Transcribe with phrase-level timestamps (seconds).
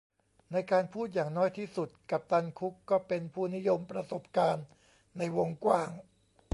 [0.51, 4.65] ในการพูดอย่างน้อยที่สุดกัปตันคุกก็เป็นผู้นิยมประสบการณ์
[5.17, 5.89] ในวงกว้าง